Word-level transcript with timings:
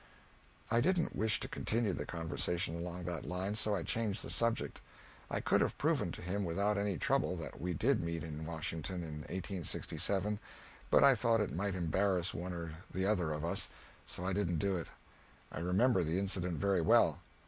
I 0.71 0.81
didn't 0.81 1.15
wish 1.15 1.39
to 1.41 1.47
continue 1.47 1.93
the 1.93 2.07
conversation 2.07 2.75
along 2.75 3.03
that 3.05 3.23
line, 3.23 3.53
so 3.53 3.75
I 3.75 3.83
changed 3.83 4.23
the 4.23 4.31
subject. 4.31 4.81
I 5.29 5.41
could 5.41 5.61
have 5.61 5.77
proven 5.77 6.11
to 6.13 6.23
him, 6.23 6.43
without 6.43 6.75
any 6.75 6.97
trouble, 6.97 7.35
that 7.37 7.61
we 7.61 7.75
did 7.75 8.01
meet 8.01 8.23
in 8.23 8.43
Washington 8.47 9.03
in 9.03 9.19
1867, 9.29 10.39
but 10.89 11.03
I 11.03 11.13
thought 11.13 11.39
it 11.39 11.53
might 11.55 11.75
embarrass 11.75 12.33
one 12.33 12.51
or 12.51 12.71
the 12.91 13.05
other 13.05 13.31
of 13.31 13.45
us, 13.45 13.69
so 14.03 14.25
I 14.25 14.33
didn't 14.33 14.57
do 14.57 14.75
it. 14.75 14.87
I 15.51 15.59
remember 15.59 16.03
the 16.03 16.17
incident 16.17 16.57
very 16.57 16.81
well. 16.81 17.21